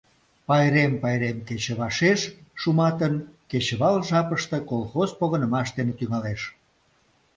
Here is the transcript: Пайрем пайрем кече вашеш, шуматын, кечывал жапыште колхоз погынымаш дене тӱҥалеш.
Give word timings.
Пайрем 0.47 0.93
пайрем 1.01 1.37
кече 1.47 1.73
вашеш, 1.79 2.21
шуматын, 2.61 3.13
кечывал 3.49 3.97
жапыште 4.09 4.57
колхоз 4.69 5.09
погынымаш 5.19 5.67
дене 5.77 5.93
тӱҥалеш. 5.99 6.41